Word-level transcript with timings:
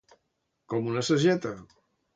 Com 0.75 0.89
una 0.95 1.05
sageta. 1.11 1.57